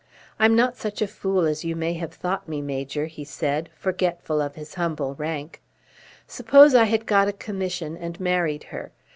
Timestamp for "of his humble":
4.41-5.13